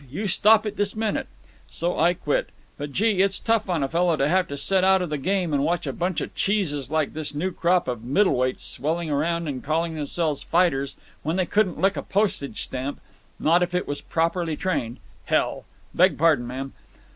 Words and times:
You 0.09 0.27
stop 0.27 0.65
it 0.65 0.77
this 0.77 0.95
minute.' 0.95 1.27
So 1.69 1.99
I 1.99 2.15
quit. 2.15 2.49
But 2.75 2.91
gee! 2.91 3.21
It's 3.21 3.37
tough 3.37 3.69
on 3.69 3.83
a 3.83 3.87
fellow 3.87 4.17
to 4.17 4.27
have 4.27 4.47
to 4.47 4.57
sit 4.57 4.83
out 4.83 5.03
of 5.03 5.11
the 5.11 5.17
game 5.19 5.53
and 5.53 5.63
watch 5.63 5.85
a 5.85 5.93
bunch 5.93 6.21
of 6.21 6.33
cheeses 6.33 6.89
like 6.89 7.13
this 7.13 7.35
new 7.35 7.51
crop 7.51 7.87
of 7.87 8.03
middle 8.03 8.33
weights 8.35 8.65
swelling 8.65 9.11
around 9.11 9.47
and 9.47 9.63
calling 9.63 9.93
themselves 9.93 10.41
fighters 10.41 10.95
when 11.21 11.35
they 11.35 11.45
couldn't 11.45 11.79
lick 11.79 11.97
a 11.97 12.01
postage 12.01 12.63
stamp, 12.63 12.99
not 13.39 13.61
if 13.61 13.75
it 13.75 13.87
was 13.87 14.01
properly 14.01 14.57
trained. 14.57 14.97
Hell! 15.25 15.65
Beg 15.93 16.17
pardon, 16.17 16.47
ma'am." 16.47 16.73